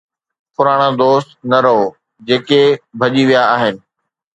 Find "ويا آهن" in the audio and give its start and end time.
3.29-3.75